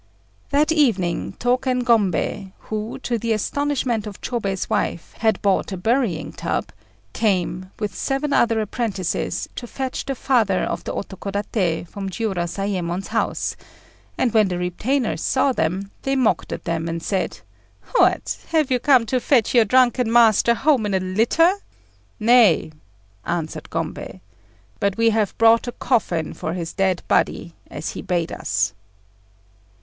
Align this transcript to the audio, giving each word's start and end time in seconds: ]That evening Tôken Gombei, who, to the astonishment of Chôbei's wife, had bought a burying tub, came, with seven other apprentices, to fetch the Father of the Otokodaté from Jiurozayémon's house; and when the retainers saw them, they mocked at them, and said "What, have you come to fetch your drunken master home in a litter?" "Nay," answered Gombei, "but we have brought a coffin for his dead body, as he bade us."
]That 0.49 0.71
evening 0.71 1.33
Tôken 1.39 1.83
Gombei, 1.83 2.53
who, 2.57 2.97
to 3.03 3.19
the 3.19 3.33
astonishment 3.33 4.07
of 4.07 4.19
Chôbei's 4.19 4.67
wife, 4.67 5.13
had 5.19 5.39
bought 5.43 5.71
a 5.71 5.77
burying 5.77 6.33
tub, 6.33 6.71
came, 7.13 7.69
with 7.77 7.93
seven 7.93 8.33
other 8.33 8.59
apprentices, 8.61 9.47
to 9.55 9.67
fetch 9.67 10.03
the 10.03 10.15
Father 10.15 10.61
of 10.63 10.83
the 10.85 10.91
Otokodaté 10.95 11.87
from 11.87 12.09
Jiurozayémon's 12.09 13.09
house; 13.09 13.55
and 14.17 14.33
when 14.33 14.47
the 14.47 14.57
retainers 14.57 15.21
saw 15.21 15.51
them, 15.51 15.91
they 16.01 16.15
mocked 16.15 16.51
at 16.51 16.63
them, 16.63 16.87
and 16.89 17.03
said 17.03 17.39
"What, 17.97 18.39
have 18.47 18.71
you 18.71 18.79
come 18.79 19.05
to 19.05 19.19
fetch 19.19 19.53
your 19.53 19.65
drunken 19.65 20.11
master 20.11 20.55
home 20.55 20.87
in 20.87 20.95
a 20.95 20.99
litter?" 20.99 21.53
"Nay," 22.19 22.71
answered 23.23 23.69
Gombei, 23.69 24.19
"but 24.79 24.97
we 24.97 25.11
have 25.11 25.37
brought 25.37 25.67
a 25.67 25.71
coffin 25.71 26.33
for 26.33 26.53
his 26.53 26.73
dead 26.73 27.03
body, 27.07 27.53
as 27.69 27.89
he 27.89 28.01
bade 28.01 28.31
us." 28.31 28.73